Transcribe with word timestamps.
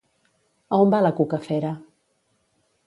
A 0.69 0.79
on 0.85 0.95
va 0.95 1.03
la 1.07 1.13
cucafera? 1.21 1.73